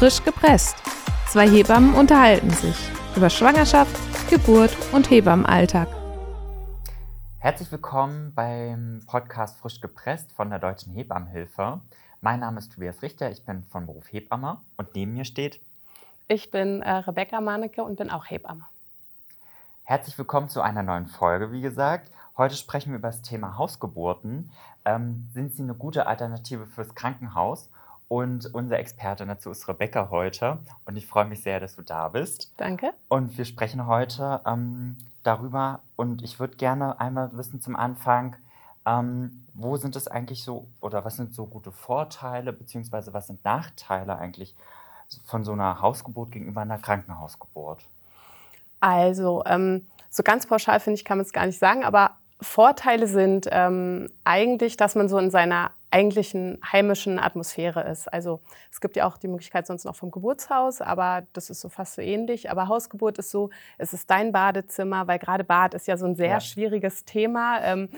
[0.00, 0.78] Frisch gepresst.
[1.28, 2.74] Zwei Hebammen unterhalten sich
[3.14, 3.94] über Schwangerschaft,
[4.30, 5.88] Geburt und Hebammenalltag.
[7.38, 11.82] Herzlich willkommen beim Podcast Frisch gepresst von der Deutschen Hebammenhilfe.
[12.22, 15.60] Mein Name ist Tobias Richter, ich bin von Beruf Hebamme und neben mir steht.
[16.28, 18.64] Ich bin äh, Rebecca Manecke und bin auch Hebamme.
[19.82, 22.10] Herzlich willkommen zu einer neuen Folge, wie gesagt.
[22.38, 24.50] Heute sprechen wir über das Thema Hausgeburten.
[24.86, 27.68] Ähm, sind sie eine gute Alternative fürs Krankenhaus?
[28.10, 30.58] Und unsere Expertin dazu ist Rebecca heute.
[30.84, 32.52] Und ich freue mich sehr, dass du da bist.
[32.56, 32.92] Danke.
[33.06, 35.78] Und wir sprechen heute ähm, darüber.
[35.94, 38.34] Und ich würde gerne einmal wissen zum Anfang,
[38.84, 43.44] ähm, wo sind es eigentlich so, oder was sind so gute Vorteile, beziehungsweise was sind
[43.44, 44.56] Nachteile eigentlich
[45.24, 47.86] von so einer Hausgeburt gegenüber einer Krankenhausgeburt?
[48.80, 53.06] Also, ähm, so ganz pauschal finde ich, kann man es gar nicht sagen, aber Vorteile
[53.06, 58.12] sind ähm, eigentlich, dass man so in seiner eigentlichen heimischen Atmosphäre ist.
[58.12, 58.40] Also
[58.70, 61.94] es gibt ja auch die Möglichkeit sonst noch vom Geburtshaus, aber das ist so fast
[61.94, 62.50] so ähnlich.
[62.50, 66.14] Aber Hausgeburt ist so, es ist dein Badezimmer, weil gerade Bad ist ja so ein
[66.14, 66.40] sehr ja.
[66.40, 67.88] schwieriges Thema, ähm,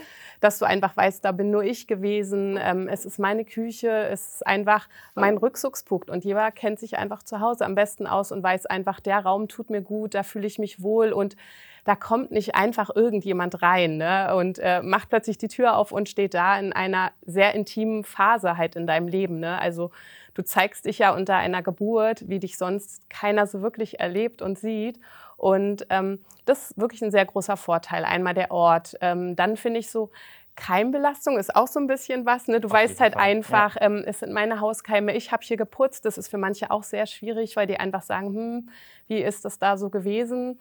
[0.41, 4.35] dass du einfach weißt, da bin nur ich gewesen, ähm, es ist meine Küche, es
[4.35, 8.43] ist einfach mein Rückzugspunkt und jeder kennt sich einfach zu Hause am besten aus und
[8.43, 11.37] weiß einfach, der Raum tut mir gut, da fühle ich mich wohl und
[11.85, 14.35] da kommt nicht einfach irgendjemand rein ne?
[14.37, 18.57] und äh, macht plötzlich die Tür auf und steht da in einer sehr intimen Phase
[18.57, 19.41] halt in deinem Leben.
[19.41, 19.61] Ne?
[19.61, 19.91] Also
[20.35, 24.59] du zeigst dich ja unter einer Geburt, wie dich sonst keiner so wirklich erlebt und
[24.59, 25.01] sieht.
[25.37, 28.05] Und ähm, das ist wirklich ein sehr großer Vorteil.
[28.05, 28.97] Einmal der Ort.
[29.01, 30.11] Ähm, dann finde ich so,
[30.55, 32.47] Keimbelastung ist auch so ein bisschen was.
[32.47, 32.61] Ne?
[32.61, 33.23] Du Auf weißt halt Fall.
[33.23, 33.83] einfach, ja.
[33.83, 36.05] ähm, es sind meine Hauskeime, ich habe hier geputzt.
[36.05, 38.69] Das ist für manche auch sehr schwierig, weil die einfach sagen, hm,
[39.09, 40.61] wie ist das da so gewesen?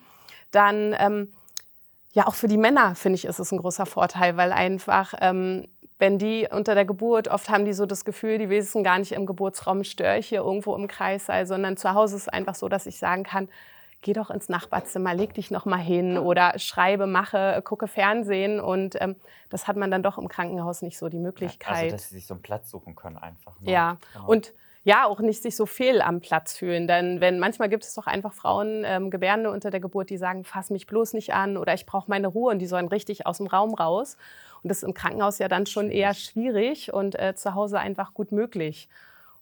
[0.52, 1.34] Dann ähm,
[2.14, 5.68] ja, auch für die Männer finde ich, ist es ein großer Vorteil, weil einfach, ähm,
[5.98, 9.12] wenn die unter der Geburt, oft haben die so das Gefühl, die wissen gar nicht
[9.12, 12.68] im Geburtsraum, störe ich hier irgendwo im Kreissaal, sondern zu Hause ist es einfach so,
[12.68, 13.48] dass ich sagen kann,
[14.02, 19.00] geh doch ins Nachbarzimmer, leg dich noch mal hin oder schreibe, mache, gucke Fernsehen und
[19.00, 19.16] ähm,
[19.50, 21.76] das hat man dann doch im Krankenhaus nicht so die Möglichkeit.
[21.76, 23.60] Ja, also dass sie sich so einen Platz suchen können einfach.
[23.62, 23.72] Ne?
[23.72, 24.28] Ja, genau.
[24.28, 24.54] und
[24.84, 26.88] ja auch nicht sich so fehl am Platz fühlen.
[26.88, 30.44] Denn wenn manchmal gibt es doch einfach Frauen, ähm, Gebärende unter der Geburt, die sagen,
[30.44, 33.38] fass mich bloß nicht an oder ich brauche meine Ruhe und die sollen richtig aus
[33.38, 34.18] dem Raum raus.
[34.64, 38.14] Und das ist im Krankenhaus ja dann schon eher schwierig und äh, zu Hause einfach
[38.14, 38.88] gut möglich.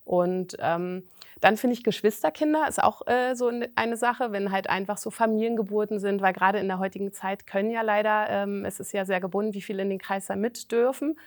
[0.05, 1.03] Und ähm,
[1.39, 5.99] dann finde ich Geschwisterkinder ist auch äh, so eine Sache, wenn halt einfach so Familiengeburten
[5.99, 9.21] sind, weil gerade in der heutigen Zeit können ja leider, ähm, es ist ja sehr
[9.21, 11.17] gebunden, wie viele in den Kreis mit dürfen.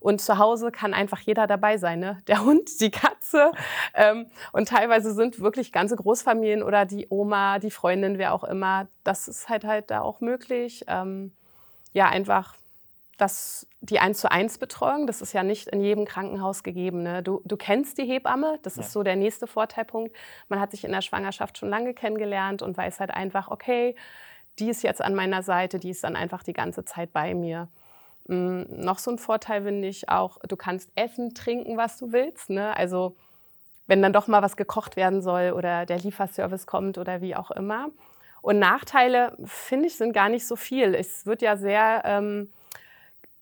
[0.00, 2.00] Und zu Hause kann einfach jeder dabei sein.
[2.00, 2.22] Ne?
[2.26, 3.52] Der Hund, die Katze.
[3.94, 8.86] Ähm, und teilweise sind wirklich ganze Großfamilien oder die Oma, die Freundin, wer auch immer.
[9.04, 10.84] Das ist halt halt da auch möglich.
[10.88, 11.32] Ähm,
[11.92, 12.54] ja, einfach
[13.18, 17.02] das, die 1 zu 1 Betreuung, das ist ja nicht in jedem Krankenhaus gegeben.
[17.02, 17.22] Ne?
[17.22, 18.82] Du, du kennst die Hebamme, das ja.
[18.82, 20.14] ist so der nächste Vorteilpunkt.
[20.48, 23.96] Man hat sich in der Schwangerschaft schon lange kennengelernt und weiß halt einfach, okay,
[24.60, 27.68] die ist jetzt an meiner Seite, die ist dann einfach die ganze Zeit bei mir.
[28.28, 32.50] Mm, noch so ein Vorteil finde ich auch, du kannst essen, trinken, was du willst.
[32.50, 32.76] Ne?
[32.76, 33.16] Also
[33.86, 37.50] wenn dann doch mal was gekocht werden soll oder der Lieferservice kommt oder wie auch
[37.50, 37.88] immer.
[38.42, 40.94] Und Nachteile, finde ich, sind gar nicht so viel.
[40.94, 42.52] Es wird ja sehr, ähm,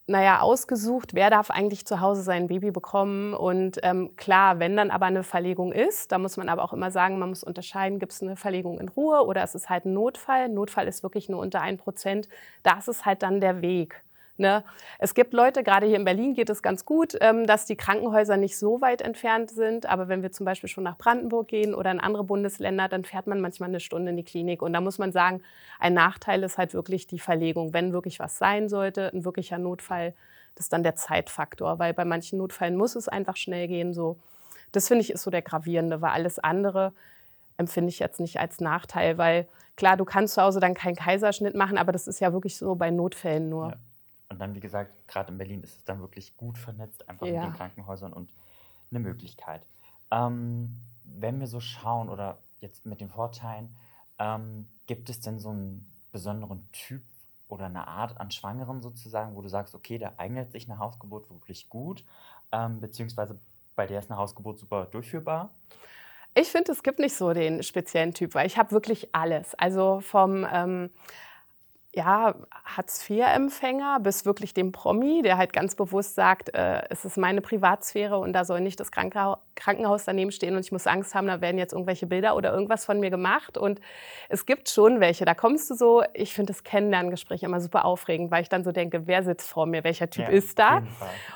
[0.07, 3.33] naja, ausgesucht, wer darf eigentlich zu Hause sein Baby bekommen.
[3.33, 6.91] Und ähm, klar, wenn dann aber eine Verlegung ist, da muss man aber auch immer
[6.91, 9.93] sagen, man muss unterscheiden, gibt es eine Verlegung in Ruhe oder ist es halt ein
[9.93, 10.47] Notfall.
[10.47, 12.27] Notfall ist wirklich nur unter 1%.
[12.63, 14.01] Das ist halt dann der Weg.
[14.37, 14.63] Ne?
[14.99, 18.37] Es gibt Leute, gerade hier in Berlin geht es ganz gut, ähm, dass die Krankenhäuser
[18.37, 19.87] nicht so weit entfernt sind.
[19.87, 23.25] Aber wenn wir zum Beispiel schon nach Brandenburg gehen oder in andere Bundesländer, dann fährt
[23.25, 24.61] man manchmal eine Stunde in die Klinik.
[24.61, 25.41] Und da muss man sagen,
[25.79, 27.73] ein Nachteil ist halt wirklich die Verlegung.
[27.73, 30.13] Wenn wirklich was sein sollte, ein wirklicher Notfall,
[30.55, 31.79] das ist dann der Zeitfaktor.
[31.79, 33.93] Weil bei manchen Notfällen muss es einfach schnell gehen.
[33.93, 34.17] So.
[34.71, 36.93] Das finde ich ist so der gravierende, weil alles andere
[37.57, 41.55] empfinde ich jetzt nicht als Nachteil, weil klar, du kannst zu Hause dann keinen Kaiserschnitt
[41.55, 43.69] machen, aber das ist ja wirklich so bei Notfällen nur.
[43.69, 43.77] Ja.
[44.29, 47.41] Und dann, wie gesagt, gerade in Berlin ist es dann wirklich gut vernetzt, einfach ja.
[47.41, 48.29] mit den Krankenhäusern und
[48.91, 49.65] eine Möglichkeit.
[50.11, 53.73] Ähm, wenn wir so schauen oder jetzt mit den Vorteilen,
[54.19, 57.01] ähm, gibt es denn so einen besonderen Typ
[57.47, 61.29] oder eine Art an Schwangeren sozusagen, wo du sagst, okay, da eignet sich eine Hausgeburt
[61.29, 62.03] wirklich gut,
[62.51, 63.39] ähm, beziehungsweise
[63.75, 65.51] bei der ist eine Hausgeburt super durchführbar?
[66.33, 69.55] Ich finde, es gibt nicht so den speziellen Typ, weil ich habe wirklich alles.
[69.55, 70.89] Also vom ähm,
[71.97, 77.41] ja, Hartz-IV-Empfänger bis wirklich dem Promi, der halt ganz bewusst sagt, äh, es ist meine
[77.41, 81.41] Privatsphäre und da soll nicht das Krankenhaus daneben stehen und ich muss Angst haben, da
[81.41, 83.57] werden jetzt irgendwelche Bilder oder irgendwas von mir gemacht.
[83.57, 83.81] Und
[84.29, 88.29] es gibt schon welche, da kommst du so, ich finde das Kennenlerngespräch immer super aufregend,
[88.29, 90.83] weil ich dann so denke, wer sitzt vor mir, welcher Typ ja, ist da?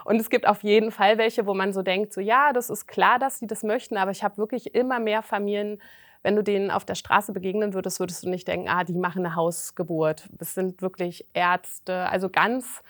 [0.06, 2.86] Und es gibt auf jeden Fall welche, wo man so denkt, so ja, das ist
[2.88, 5.82] klar, dass sie das möchten, aber ich habe wirklich immer mehr Familien,
[6.24, 9.26] wenn du denen auf der Straße begegnen würdest, würdest du nicht denken, ah, die machen
[9.26, 10.30] eine Hausgeburt.
[10.38, 12.10] Das sind wirklich Ärzte.
[12.10, 12.82] Also ganz,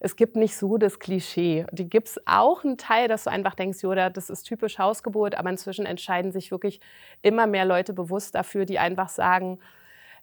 [0.00, 1.66] es gibt nicht so das Klischee.
[1.72, 5.34] Die gibt es auch einen Teil, dass du einfach denkst, Joda, das ist typisch Hausgeburt,
[5.34, 6.80] aber inzwischen entscheiden sich wirklich
[7.22, 9.58] immer mehr Leute bewusst dafür, die einfach sagen,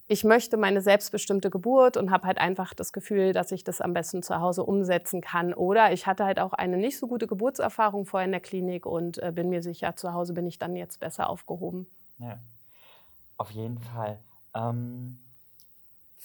[0.07, 3.94] ich möchte meine selbstbestimmte Geburt und habe halt einfach das Gefühl, dass ich das am
[3.94, 5.53] besten zu Hause umsetzen kann.
[5.53, 9.17] Oder ich hatte halt auch eine nicht so gute Geburtserfahrung vorher in der Klinik und
[9.17, 11.88] äh, bin mir sicher, zu Hause bin ich dann jetzt besser aufgehoben.
[12.19, 12.38] Ja.
[13.38, 14.20] Auf jeden Fall.
[14.54, 15.20] Ähm,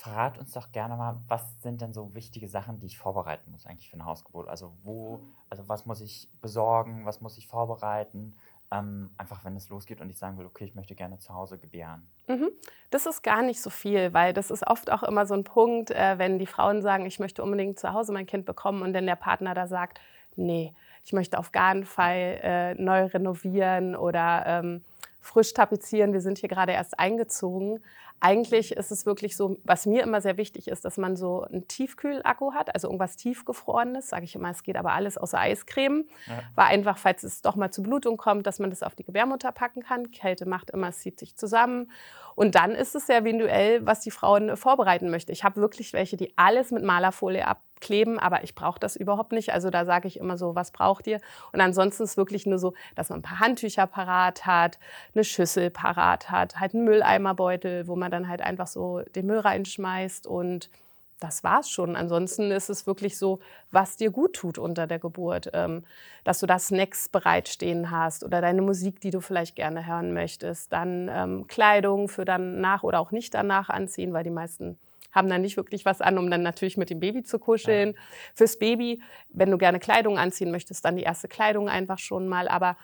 [0.01, 3.67] verrat uns doch gerne mal, was sind denn so wichtige Sachen, die ich vorbereiten muss
[3.67, 4.49] eigentlich für eine Hausgeburt?
[4.49, 5.21] Also wo,
[5.51, 8.35] also was muss ich besorgen, was muss ich vorbereiten?
[8.73, 11.59] Ähm, einfach wenn es losgeht und ich sagen will, okay, ich möchte gerne zu Hause
[11.59, 12.09] gebären.
[12.29, 12.51] Mhm.
[12.91, 15.91] Das ist gar nicht so viel, weil das ist oft auch immer so ein Punkt,
[15.91, 19.07] äh, wenn die Frauen sagen, ich möchte unbedingt zu Hause mein Kind bekommen und dann
[19.07, 20.01] der Partner da sagt,
[20.37, 20.73] nee,
[21.05, 24.85] ich möchte auf gar keinen Fall äh, neu renovieren oder ähm,
[25.21, 26.13] frisch tapezieren.
[26.13, 27.83] Wir sind hier gerade erst eingezogen.
[28.23, 31.67] Eigentlich ist es wirklich so, was mir immer sehr wichtig ist, dass man so einen
[31.69, 36.43] Tiefkühlakku hat, also irgendwas tiefgefrorenes, sage ich immer, es geht aber alles außer Eiscreme, ja.
[36.55, 39.53] weil einfach, falls es doch mal zu Blutung kommt, dass man das auf die Gebärmutter
[39.53, 40.11] packen kann.
[40.11, 41.91] Kälte macht immer, es zieht sich zusammen.
[42.35, 45.33] Und dann ist es sehr individuell, was die Frauen vorbereiten möchte.
[45.33, 49.33] Ich habe wirklich welche, die alles mit Malerfolie ab kleben, aber ich brauche das überhaupt
[49.33, 49.53] nicht.
[49.53, 51.21] Also da sage ich immer so, was braucht ihr?
[51.53, 54.79] Und ansonsten ist wirklich nur so, dass man ein paar Handtücher parat hat,
[55.15, 59.41] eine Schüssel parat hat, halt einen Mülleimerbeutel, wo man dann halt einfach so den Müll
[59.41, 60.71] reinschmeißt und
[61.21, 61.97] das war's schon.
[61.97, 63.41] Ansonsten ist es wirklich so,
[63.71, 65.51] was dir gut tut unter der Geburt.
[65.53, 65.85] Ähm,
[66.25, 70.73] dass du da Snacks bereitstehen hast oder deine Musik, die du vielleicht gerne hören möchtest.
[70.73, 74.79] Dann ähm, Kleidung für danach oder auch nicht danach anziehen, weil die meisten
[75.13, 77.93] haben dann nicht wirklich was an, um dann natürlich mit dem Baby zu kuscheln.
[77.93, 78.01] Ja.
[78.35, 82.49] Fürs Baby, wenn du gerne Kleidung anziehen möchtest, dann die erste Kleidung einfach schon mal.
[82.49, 82.77] Aber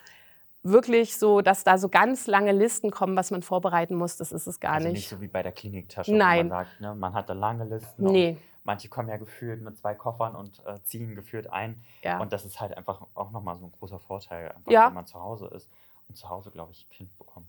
[0.62, 4.46] wirklich so, dass da so ganz lange Listen kommen, was man vorbereiten muss, das ist
[4.46, 4.96] es gar also nicht.
[4.96, 6.46] Nicht so wie bei der Kliniktasche, Nein.
[6.46, 8.04] wo man sagt, ne, man hat da lange Listen.
[8.04, 8.36] Nee.
[8.64, 11.80] Manche kommen ja gefühlt mit zwei Koffern und äh, ziehen gefühlt ein.
[12.02, 12.18] Ja.
[12.18, 14.88] Und das ist halt einfach auch nochmal so ein großer Vorteil, einfach, ja.
[14.88, 15.68] wenn man zu Hause ist
[16.08, 17.46] und zu Hause, glaube ich, ein Kind bekommt.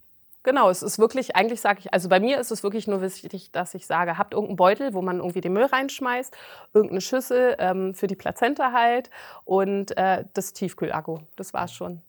[0.47, 3.51] Genau, es ist wirklich, eigentlich sage ich, also bei mir ist es wirklich nur wichtig,
[3.51, 6.33] dass ich sage, habt irgendeinen Beutel, wo man irgendwie den Müll reinschmeißt,
[6.71, 9.09] irgendeine Schüssel ähm, für die Plazenta halt
[9.43, 11.19] und äh, das Tiefkühlakku.
[11.35, 12.01] Das war's schon.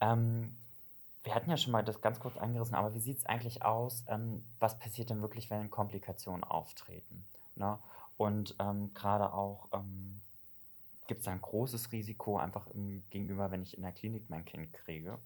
[0.00, 0.52] Ähm,
[1.22, 4.02] wir hatten ja schon mal das ganz kurz angerissen, aber wie sieht es eigentlich aus?
[4.08, 7.24] Ähm, was passiert denn wirklich, wenn Komplikationen auftreten?
[7.54, 7.78] Ne?
[8.16, 10.20] Und ähm, gerade auch, ähm,
[11.06, 14.44] gibt es da ein großes Risiko einfach im, gegenüber, wenn ich in der Klinik mein
[14.44, 15.20] Kind kriege?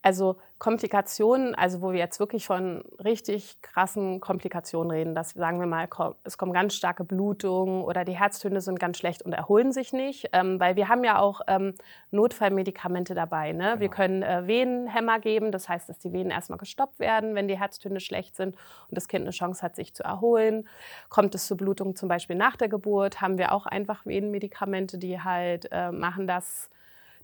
[0.00, 5.66] Also Komplikationen, also wo wir jetzt wirklich von richtig krassen Komplikationen reden, dass sagen wir
[5.66, 5.88] mal,
[6.24, 10.30] es kommen ganz starke Blutungen oder die Herztöne sind ganz schlecht und erholen sich nicht,
[10.32, 11.74] ähm, weil wir haben ja auch ähm,
[12.10, 13.52] Notfallmedikamente dabei.
[13.52, 13.64] Ne?
[13.64, 13.80] Genau.
[13.80, 17.58] Wir können äh, Venenhämmer geben, das heißt, dass die Venen erstmal gestoppt werden, wenn die
[17.58, 20.68] Herztöne schlecht sind und das Kind eine Chance hat, sich zu erholen.
[21.08, 25.20] Kommt es zur Blutung zum Beispiel nach der Geburt, haben wir auch einfach Venenmedikamente, die
[25.20, 26.70] halt äh, machen, dass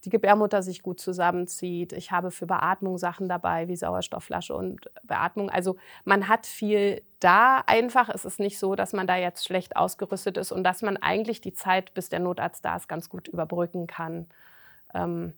[0.05, 1.93] die Gebärmutter sich gut zusammenzieht.
[1.93, 5.51] Ich habe für Beatmung Sachen dabei, wie Sauerstoffflasche und Beatmung.
[5.51, 8.09] Also man hat viel da einfach.
[8.09, 11.41] Es ist nicht so, dass man da jetzt schlecht ausgerüstet ist und dass man eigentlich
[11.41, 14.27] die Zeit, bis der Notarzt da ist, ganz gut überbrücken kann.
[14.93, 15.33] Ähm,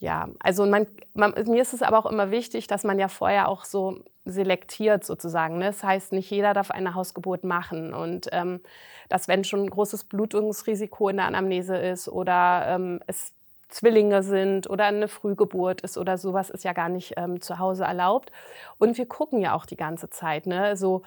[0.00, 3.48] ja, also man, man, mir ist es aber auch immer wichtig, dass man ja vorher
[3.48, 5.58] auch so selektiert sozusagen.
[5.58, 5.66] Ne?
[5.66, 8.60] Das heißt, nicht jeder darf eine Hausgeburt machen und ähm,
[9.08, 13.32] dass wenn schon ein großes Blutungsrisiko in der Anamnese ist oder ähm, es
[13.74, 17.82] Zwillinge sind oder eine Frühgeburt ist oder sowas, ist ja gar nicht ähm, zu Hause
[17.82, 18.30] erlaubt.
[18.78, 20.46] Und wir gucken ja auch die ganze Zeit.
[20.46, 20.62] Ne?
[20.62, 21.02] Also,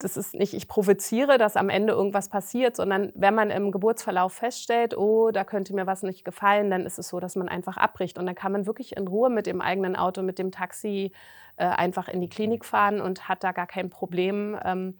[0.00, 4.32] das ist nicht, ich provoziere, dass am Ende irgendwas passiert, sondern wenn man im Geburtsverlauf
[4.32, 7.76] feststellt, oh, da könnte mir was nicht gefallen, dann ist es so, dass man einfach
[7.76, 8.18] abbricht.
[8.18, 11.12] Und dann kann man wirklich in Ruhe mit dem eigenen Auto, mit dem Taxi
[11.56, 14.98] äh, einfach in die Klinik fahren und hat da gar kein Problem, ähm,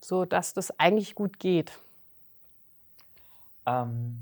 [0.00, 1.72] so das eigentlich gut geht.
[3.66, 4.20] Ähm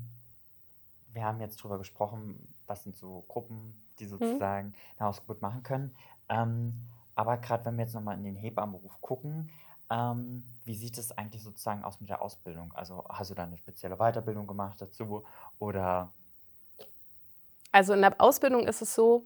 [1.15, 4.09] wir haben jetzt darüber gesprochen, was sind so Gruppen, die mhm.
[4.09, 5.95] sozusagen eine Hausgeburt machen können.
[6.29, 6.73] Ähm,
[7.15, 9.49] aber gerade wenn wir jetzt nochmal in den Hebammenberuf gucken,
[9.89, 12.73] ähm, wie sieht es eigentlich sozusagen aus mit der Ausbildung?
[12.73, 15.23] Also hast du da eine spezielle Weiterbildung gemacht dazu
[15.59, 16.11] oder?
[17.71, 19.25] Also in der Ausbildung ist es so,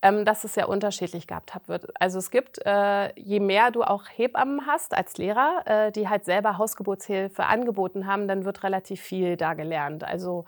[0.00, 1.88] ähm, dass es sehr unterschiedlich gehabt wird.
[2.00, 6.24] Also es gibt, äh, je mehr du auch Hebammen hast als Lehrer, äh, die halt
[6.24, 10.04] selber Hausgeburtshilfe angeboten haben, dann wird relativ viel da gelernt.
[10.04, 10.44] Also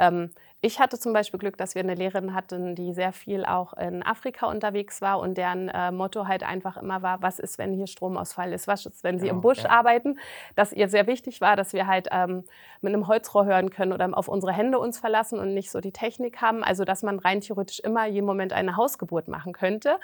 [0.00, 0.30] ähm,
[0.62, 4.02] ich hatte zum Beispiel Glück, dass wir eine Lehrerin hatten, die sehr viel auch in
[4.02, 7.86] Afrika unterwegs war und deren äh, Motto halt einfach immer war, was ist, wenn hier
[7.86, 9.70] Stromausfall ist, was ist, wenn sie genau, im Busch ja.
[9.70, 10.18] arbeiten.
[10.56, 12.44] Dass ihr sehr wichtig war, dass wir halt ähm,
[12.82, 15.92] mit einem Holzrohr hören können oder auf unsere Hände uns verlassen und nicht so die
[15.92, 16.62] Technik haben.
[16.62, 19.98] Also dass man rein theoretisch immer jeden Moment eine Hausgeburt machen könnte.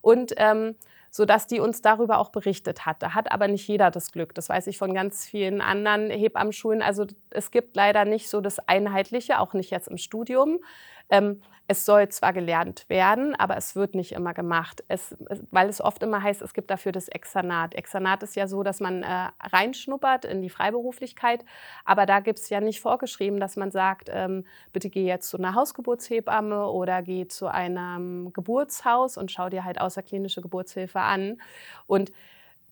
[0.00, 0.74] Und ähm,
[1.18, 3.02] sodass die uns darüber auch berichtet hat.
[3.02, 4.36] Da hat aber nicht jeder das Glück.
[4.36, 6.80] Das weiß ich von ganz vielen anderen Hebammenschulen.
[6.80, 10.60] Also es gibt leider nicht so das Einheitliche, auch nicht jetzt im Studium.
[11.10, 15.14] Ähm, es soll zwar gelernt werden, aber es wird nicht immer gemacht, es,
[15.50, 17.74] weil es oft immer heißt, es gibt dafür das Externat.
[17.74, 21.44] Externat ist ja so, dass man äh, reinschnuppert in die Freiberuflichkeit,
[21.84, 25.36] aber da gibt es ja nicht vorgeschrieben, dass man sagt, ähm, bitte geh jetzt zu
[25.36, 31.40] einer Hausgeburtshebamme oder geh zu einem Geburtshaus und schau dir halt außerklinische Geburtshilfe an.
[31.86, 32.12] Und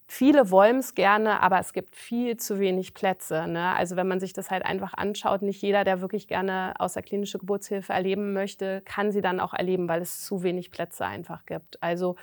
[0.08, 3.48] Viele wollen es gerne, aber es gibt viel zu wenig Plätze.
[3.48, 3.74] Ne?
[3.74, 7.92] Also wenn man sich das halt einfach anschaut, nicht jeder, der wirklich gerne außerklinische Geburtshilfe
[7.92, 11.82] erleben möchte, kann sie dann auch erleben, weil es zu wenig Plätze einfach gibt.
[11.82, 12.14] Also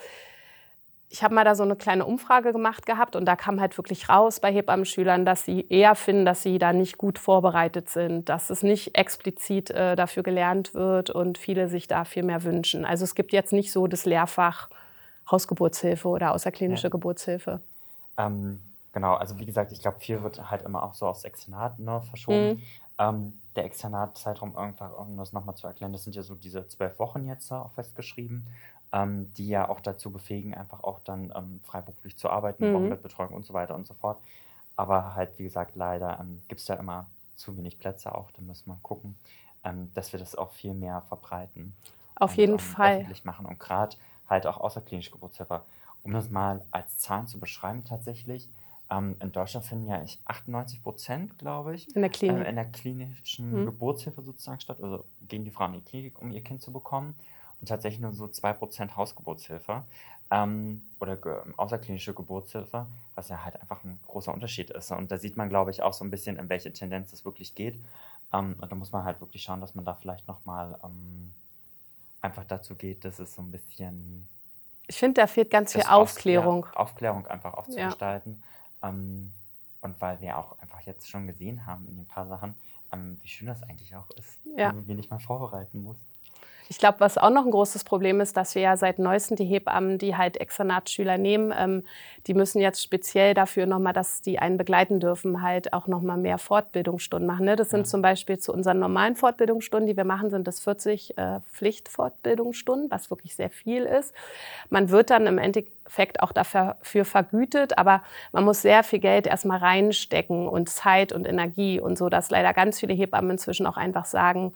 [1.09, 4.07] ich habe mal da so eine kleine Umfrage gemacht gehabt und da kam halt wirklich
[4.07, 8.49] raus bei Hebammenschülern, dass sie eher finden, dass sie da nicht gut vorbereitet sind, dass
[8.49, 12.85] es nicht explizit äh, dafür gelernt wird und viele sich da viel mehr wünschen.
[12.85, 14.69] Also es gibt jetzt nicht so das Lehrfach
[15.29, 16.89] Hausgeburtshilfe oder außerklinische ja.
[16.89, 17.59] Geburtshilfe.
[18.17, 18.59] Ähm,
[18.91, 22.01] genau, also wie gesagt, ich glaube, viel wird halt immer auch so aufs Externat ne,
[22.01, 22.49] verschoben.
[22.49, 22.61] Mhm.
[22.99, 26.97] Ähm, der Externatzeitraum, einfach, um das nochmal zu erklären, das sind ja so diese zwölf
[26.99, 28.45] Wochen jetzt auch festgeschrieben,
[28.91, 32.73] ähm, die ja auch dazu befähigen, einfach auch dann ähm, freiberuflich zu arbeiten, mhm.
[32.75, 34.19] Wochenbettbetreuung und so weiter und so fort.
[34.75, 38.31] Aber halt, wie gesagt, leider ähm, gibt es da immer zu wenig Plätze auch.
[38.31, 39.15] Da muss man gucken,
[39.63, 41.73] ähm, dass wir das auch viel mehr verbreiten.
[42.15, 42.97] Auf und, jeden ähm, Fall.
[42.97, 43.95] Öffentlich machen und gerade
[44.29, 45.61] halt auch außerklinische Geburtshilfe
[46.03, 48.49] um das mal als Zahlen zu beschreiben, tatsächlich,
[48.91, 52.45] ähm, in Deutschland finden ja 98 Prozent, glaube ich, in der, Klinik.
[52.45, 53.65] Äh, in der klinischen mhm.
[53.65, 54.77] Geburtshilfe sozusagen statt.
[54.81, 57.15] Also gehen die Frauen in die Klinik, um ihr Kind zu bekommen.
[57.61, 59.83] Und tatsächlich nur so 2 Prozent Hausgeburtshilfe
[60.29, 64.91] ähm, oder ge außerklinische Geburtshilfe, was ja halt einfach ein großer Unterschied ist.
[64.91, 67.55] Und da sieht man, glaube ich, auch so ein bisschen, in welche Tendenz es wirklich
[67.55, 67.81] geht.
[68.33, 71.31] Ähm, und da muss man halt wirklich schauen, dass man da vielleicht nochmal ähm,
[72.23, 74.27] einfach dazu geht, dass es so ein bisschen
[74.87, 76.65] ich finde, da fehlt ganz viel Aufklärung.
[76.65, 77.87] Aus, ja, Aufklärung einfach auch zu ja.
[77.87, 78.43] gestalten.
[78.81, 79.31] Ähm,
[79.81, 82.55] und weil wir auch einfach jetzt schon gesehen haben in den paar Sachen,
[82.91, 84.75] ähm, wie schön das eigentlich auch ist, ja.
[84.75, 85.97] wenn wir nicht mal vorbereiten muss.
[86.69, 89.45] Ich glaube, was auch noch ein großes Problem ist, dass wir ja seit neuestem die
[89.45, 91.83] Hebammen, die halt Externatschüler nehmen, ähm,
[92.27, 96.37] die müssen jetzt speziell dafür nochmal, dass die einen begleiten dürfen, halt auch nochmal mehr
[96.37, 97.45] Fortbildungsstunden machen.
[97.45, 97.55] Ne?
[97.55, 97.85] Das sind ja.
[97.85, 103.09] zum Beispiel zu unseren normalen Fortbildungsstunden, die wir machen, sind das 40 äh, Pflichtfortbildungsstunden, was
[103.09, 104.13] wirklich sehr viel ist.
[104.69, 109.59] Man wird dann im Endeffekt auch dafür vergütet, aber man muss sehr viel Geld erstmal
[109.59, 114.05] reinstecken und Zeit und Energie und so, dass leider ganz viele Hebammen inzwischen auch einfach
[114.05, 114.53] sagen,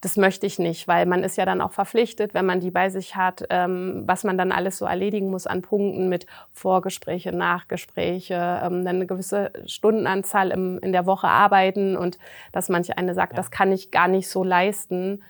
[0.00, 2.90] das möchte ich nicht, weil man ist ja dann auch verpflichtet, wenn man die bei
[2.90, 8.34] sich hat, ähm, was man dann alles so erledigen muss an Punkten mit Vorgespräche, Nachgespräche,
[8.34, 12.18] ähm, dann eine gewisse Stundenanzahl im, in der Woche arbeiten und
[12.52, 13.36] dass manche eine sagt, ja.
[13.36, 15.22] das kann ich gar nicht so leisten.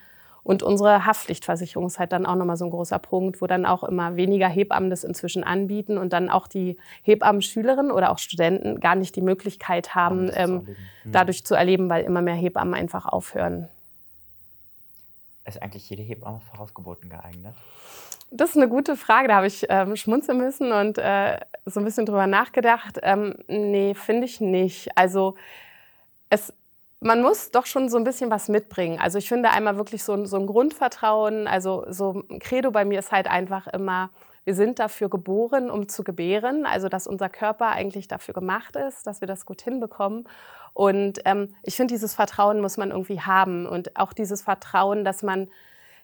[0.43, 3.83] Und unsere Haftpflichtversicherung ist halt dann auch nochmal so ein großer Punkt, wo dann auch
[3.83, 8.95] immer weniger Hebammen das inzwischen anbieten und dann auch die Hebammenschülerinnen oder auch Studenten gar
[8.95, 10.69] nicht die Möglichkeit haben, ähm,
[11.05, 13.69] dadurch zu erleben, weil immer mehr Hebammen einfach aufhören.
[15.47, 17.55] Ist eigentlich jede Hebamme für Hausgeburten geeignet?
[18.31, 19.29] Das ist eine gute Frage.
[19.29, 22.99] Da habe ich ähm, schmunzeln müssen und äh, so ein bisschen drüber nachgedacht.
[23.03, 24.89] Ähm, nee, finde ich nicht.
[24.97, 25.37] Also
[26.29, 26.53] es,
[27.01, 28.99] man muss doch schon so ein bisschen was mitbringen.
[29.01, 31.47] Also ich finde einmal wirklich so, so ein Grundvertrauen.
[31.47, 34.11] Also so ein Credo bei mir ist halt einfach immer,
[34.47, 36.67] wir sind dafür geboren, um zu gebären.
[36.67, 40.29] Also dass unser Körper eigentlich dafür gemacht ist, dass wir das gut hinbekommen.
[40.73, 45.25] Und ähm, ich finde, dieses Vertrauen muss man irgendwie haben und auch dieses Vertrauen, dass
[45.25, 45.49] man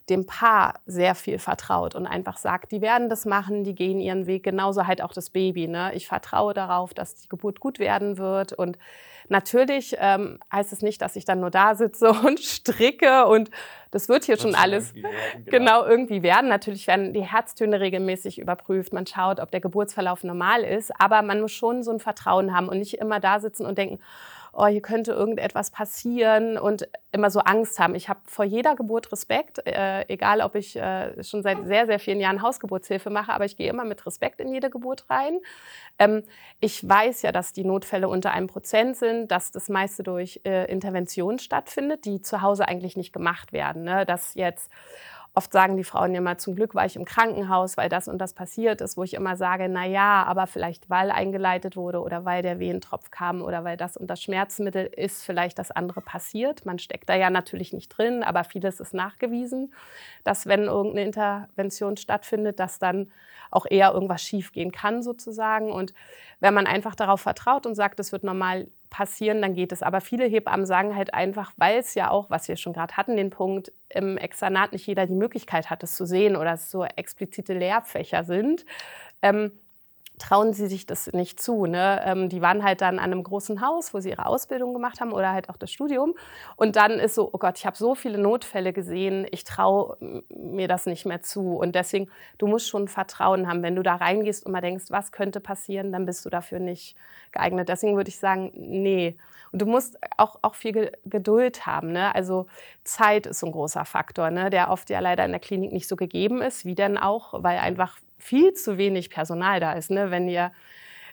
[0.08, 4.26] dem Paar sehr viel vertraut und einfach sagt, die werden das machen, die gehen ihren
[4.26, 5.68] Weg, genauso halt auch das Baby.
[5.68, 5.92] Ne?
[5.94, 8.52] Ich vertraue darauf, dass die Geburt gut werden wird.
[8.52, 8.78] Und
[9.28, 13.50] natürlich ähm, heißt es nicht, dass ich dann nur da sitze und stricke und
[13.92, 15.10] das wird hier das schon alles werden,
[15.44, 15.82] genau.
[15.82, 15.86] genau.
[15.86, 16.48] irgendwie werden.
[16.48, 18.92] Natürlich werden die Herztöne regelmäßig überprüft.
[18.92, 20.92] Man schaut, ob der Geburtsverlauf normal ist.
[20.98, 24.00] Aber man muss schon so ein Vertrauen haben und nicht immer da sitzen und denken,
[24.52, 27.94] oh, hier könnte irgendetwas passieren und immer so Angst haben.
[27.94, 31.98] Ich habe vor jeder Geburt Respekt, äh, egal ob ich äh, schon seit sehr, sehr
[31.98, 35.38] vielen Jahren Hausgeburtshilfe mache, aber ich gehe immer mit Respekt in jede Geburt rein.
[35.98, 36.22] Ähm,
[36.60, 40.70] ich weiß ja, dass die Notfälle unter einem Prozent sind, dass das meiste durch äh,
[40.70, 43.84] Intervention stattfindet, die zu Hause eigentlich nicht gemacht werden.
[43.84, 44.04] Ne?
[44.04, 44.70] Dass jetzt
[45.34, 48.34] Oft sagen die Frauen immer, zum Glück war ich im Krankenhaus, weil das und das
[48.34, 52.42] passiert ist, wo ich immer sage, na ja, aber vielleicht weil eingeleitet wurde oder weil
[52.42, 56.66] der Wehentropf kam oder weil das und das Schmerzmittel ist, vielleicht das andere passiert.
[56.66, 59.72] Man steckt da ja natürlich nicht drin, aber vieles ist nachgewiesen,
[60.22, 63.10] dass wenn irgendeine Intervention stattfindet, dass dann
[63.50, 65.72] auch eher irgendwas schiefgehen kann sozusagen.
[65.72, 65.94] Und
[66.40, 69.82] wenn man einfach darauf vertraut und sagt, es wird normal passieren, dann geht es.
[69.82, 73.16] Aber viele Hebammen sagen halt einfach, weil es ja auch, was wir schon gerade hatten,
[73.16, 76.84] den Punkt, im Externat nicht jeder die Möglichkeit hat, es zu sehen oder es so
[76.84, 78.64] explizite Lehrfächer sind,
[79.22, 79.50] ähm,
[80.22, 81.66] trauen sie sich das nicht zu.
[81.66, 82.00] Ne?
[82.04, 85.12] Ähm, die waren halt dann an einem großen Haus, wo sie ihre Ausbildung gemacht haben
[85.12, 86.14] oder halt auch das Studium.
[86.54, 89.96] Und dann ist so, oh Gott, ich habe so viele Notfälle gesehen, ich traue
[90.28, 91.56] mir das nicht mehr zu.
[91.56, 93.64] Und deswegen, du musst schon Vertrauen haben.
[93.64, 96.96] Wenn du da reingehst und mal denkst, was könnte passieren, dann bist du dafür nicht
[97.32, 97.68] geeignet.
[97.68, 99.16] Deswegen würde ich sagen, nee.
[99.50, 101.92] Und du musst auch, auch viel Geduld haben.
[101.92, 102.14] Ne?
[102.14, 102.46] Also
[102.84, 104.50] Zeit ist so ein großer Faktor, ne?
[104.50, 107.58] der oft ja leider in der Klinik nicht so gegeben ist, wie denn auch, weil
[107.58, 109.90] einfach viel zu wenig Personal da ist.
[109.90, 110.10] Ne?
[110.10, 110.52] Wenn ihr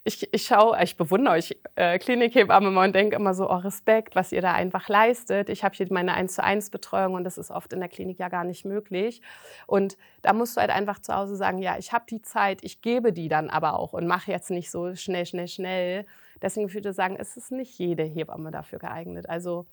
[0.04, 4.32] ich, ich schaue, ich bewundere euch äh, Klinikhebamme und denke immer so, oh Respekt, was
[4.32, 5.50] ihr da einfach leistet.
[5.50, 8.18] Ich habe hier meine 1 zu 1 Betreuung und das ist oft in der Klinik
[8.18, 9.22] ja gar nicht möglich.
[9.68, 12.82] Und da musst du halt einfach zu Hause sagen, ja, ich habe die Zeit, ich
[12.82, 16.06] gebe die dann aber auch und mache jetzt nicht so schnell, schnell, schnell.
[16.42, 19.28] Deswegen würde ich sagen, es ist nicht jede Hebamme dafür geeignet.
[19.28, 19.66] Also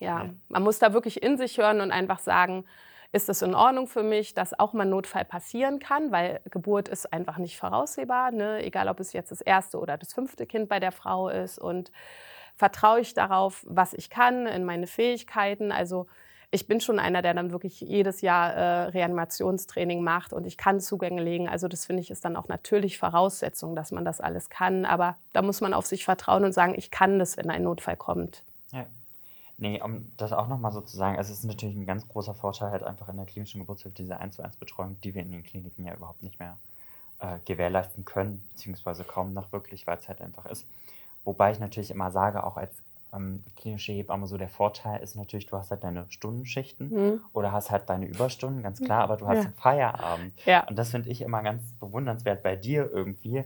[0.00, 2.64] ja, man muss da wirklich in sich hören und einfach sagen,
[3.16, 6.88] ist es in Ordnung für mich, dass auch mal ein Notfall passieren kann, weil Geburt
[6.88, 8.62] ist einfach nicht voraussehbar, ne?
[8.62, 11.58] egal ob es jetzt das erste oder das fünfte Kind bei der Frau ist.
[11.58, 11.90] Und
[12.56, 15.72] vertraue ich darauf, was ich kann, in meine Fähigkeiten.
[15.72, 16.06] Also
[16.50, 20.80] ich bin schon einer, der dann wirklich jedes Jahr äh, Reanimationstraining macht und ich kann
[20.80, 21.48] Zugänge legen.
[21.48, 24.84] Also das finde ich ist dann auch natürlich Voraussetzung, dass man das alles kann.
[24.84, 27.96] Aber da muss man auf sich vertrauen und sagen, ich kann das, wenn ein Notfall
[27.96, 28.42] kommt.
[28.72, 28.86] Ja.
[29.58, 32.34] Nee, um das auch nochmal so zu sagen, also es ist natürlich ein ganz großer
[32.34, 35.30] Vorteil halt einfach in der klinischen Geburtshilfe, diese 1 zu 1 Betreuung, die wir in
[35.30, 36.58] den Kliniken ja überhaupt nicht mehr
[37.20, 40.66] äh, gewährleisten können, beziehungsweise kaum noch wirklich, weil es halt einfach ist.
[41.24, 42.82] Wobei ich natürlich immer sage, auch als
[43.14, 47.20] ähm, klinische Hebamme so der Vorteil ist natürlich, du hast halt deine Stundenschichten mhm.
[47.32, 49.44] oder hast halt deine Überstunden, ganz klar, aber du hast ja.
[49.44, 50.34] einen Feierabend.
[50.44, 50.66] Ja.
[50.68, 53.44] Und das finde ich immer ganz bewundernswert bei dir irgendwie,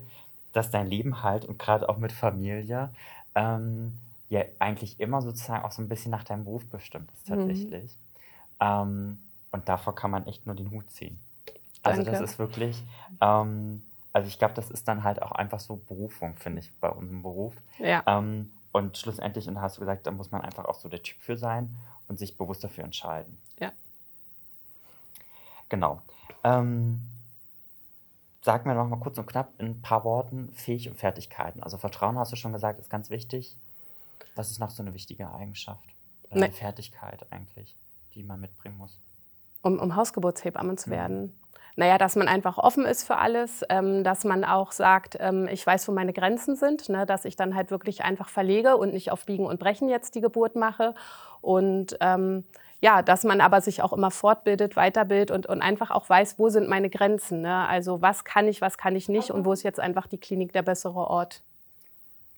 [0.52, 2.90] dass dein Leben halt und gerade auch mit Familie
[3.35, 3.97] ähm,
[4.31, 7.35] ja eigentlich immer sozusagen auch so ein bisschen nach deinem Beruf bestimmt ist mhm.
[7.35, 7.93] tatsächlich.
[7.93, 7.99] Mhm.
[8.61, 9.19] Ähm,
[9.53, 11.19] und davor kann man echt nur den Hut ziehen.
[11.83, 12.21] Also Danke.
[12.21, 12.83] das ist wirklich,
[13.21, 13.83] ähm,
[14.13, 17.23] also ich glaube, das ist dann halt auch einfach so Berufung, finde ich, bei unserem
[17.23, 17.54] Beruf.
[17.78, 18.02] Ja.
[18.07, 21.02] Ähm, und schlussendlich, und da hast du gesagt, da muss man einfach auch so der
[21.02, 21.75] Typ für sein
[22.07, 23.37] und sich bewusst dafür entscheiden.
[23.59, 23.73] Ja.
[25.69, 26.02] Genau.
[26.45, 27.00] Ähm,
[28.43, 31.63] sag mir noch mal kurz und knapp in ein paar Worten Fähig und Fertigkeiten.
[31.63, 33.57] Also Vertrauen hast du schon gesagt, ist ganz wichtig.
[34.41, 35.85] Was ist noch so eine wichtige Eigenschaft
[36.31, 37.76] oder eine Fertigkeit eigentlich,
[38.15, 38.99] die man mitbringen muss?
[39.61, 40.95] Um, um Hausgeburtshebamme zu mhm.
[40.95, 41.41] werden.
[41.76, 45.67] Naja, dass man einfach offen ist für alles, ähm, dass man auch sagt, ähm, ich
[45.67, 49.13] weiß, wo meine Grenzen sind, ne, dass ich dann halt wirklich einfach verlege und nicht
[49.13, 50.95] auf Biegen und Brechen jetzt die Geburt mache.
[51.43, 52.45] Und ähm,
[52.81, 56.49] ja, dass man aber sich auch immer fortbildet, weiterbildet und, und einfach auch weiß, wo
[56.49, 57.43] sind meine Grenzen.
[57.43, 57.69] Ne?
[57.69, 60.55] Also was kann ich, was kann ich nicht und wo ist jetzt einfach die Klinik
[60.55, 61.43] der bessere Ort.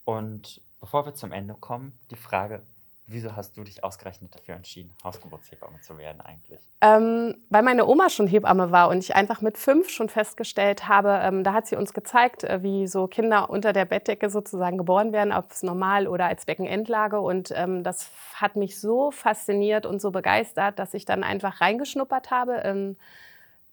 [0.03, 2.61] Und Bevor wir zum Ende kommen, die Frage,
[3.07, 6.59] wieso hast du dich ausgerechnet dafür entschieden, Hausgeburtshebamme zu werden eigentlich?
[6.81, 11.21] Ähm, weil meine Oma schon Hebamme war und ich einfach mit fünf schon festgestellt habe,
[11.23, 15.13] ähm, da hat sie uns gezeigt, äh, wie so Kinder unter der Bettdecke sozusagen geboren
[15.13, 17.21] werden, ob es normal oder als Beckenendlage.
[17.21, 22.29] Und ähm, das hat mich so fasziniert und so begeistert, dass ich dann einfach reingeschnuppert
[22.29, 22.61] habe.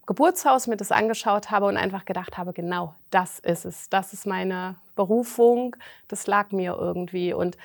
[0.05, 3.89] Geburtshaus mir das angeschaut habe und einfach gedacht habe, genau, das ist es.
[3.89, 5.75] Das ist meine Berufung.
[6.07, 7.33] Das lag mir irgendwie.
[7.33, 7.57] Und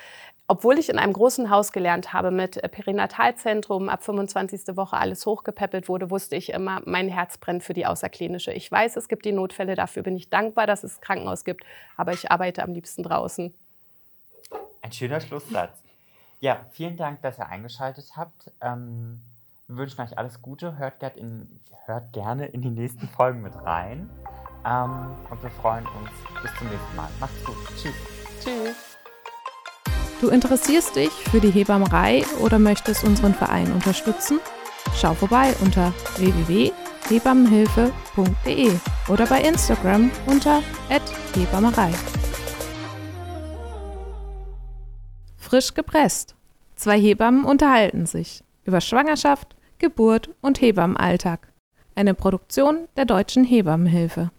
[0.47, 4.77] obwohl ich in einem großen Haus gelernt habe mit Perinatalzentrum, ab 25.
[4.77, 8.53] Woche alles hochgepäppelt wurde, wusste ich immer, mein Herz brennt für die Außerklinische.
[8.53, 11.65] Ich weiß, es gibt die Notfälle, dafür bin ich dankbar, dass es Krankenhaus gibt,
[11.97, 13.53] aber ich arbeite am liebsten draußen.
[14.81, 15.83] Ein schöner Schlusssatz.
[16.39, 18.51] Ja, vielen Dank, dass ihr eingeschaltet habt.
[18.61, 19.21] Ähm
[19.67, 20.77] wir wünschen euch alles Gute.
[20.77, 24.09] Hört, in, hört gerne in die nächsten Folgen mit rein.
[24.65, 26.09] Ähm, und wir freuen uns.
[26.41, 27.09] Bis zum nächsten Mal.
[27.19, 27.57] Macht's gut.
[27.75, 27.93] Tschüss.
[28.41, 28.97] Tschüss.
[30.21, 34.39] Du interessierst dich für die Hebammerei oder möchtest unseren Verein unterstützen?
[34.95, 38.71] Schau vorbei unter www.hebammenhilfe.de
[39.09, 40.63] oder bei Instagram unter
[41.35, 41.91] @hebammerei.
[45.35, 46.35] Frisch gepresst.
[46.75, 51.53] Zwei Hebammen unterhalten sich über Schwangerschaft, Geburt und Hebammenalltag.
[51.95, 54.31] Eine Produktion der Deutschen Hebammenhilfe.